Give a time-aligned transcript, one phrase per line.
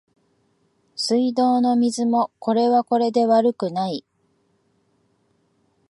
[0.95, 4.03] 水道の水もこれはこれで悪くない